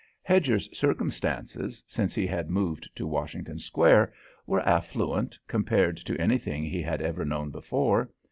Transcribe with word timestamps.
Hedger's 0.23 0.67
circumstances, 0.75 1.83
since 1.85 2.15
he 2.15 2.25
had 2.25 2.49
moved 2.49 2.89
to 2.95 3.05
Washington 3.05 3.59
Square, 3.59 4.11
were 4.47 4.67
affluent 4.67 5.37
compared 5.47 5.95
to 5.97 6.19
anything 6.19 6.63
he 6.63 6.81
had 6.81 7.03
ever 7.03 7.23
known 7.23 7.51
before. 7.51 8.09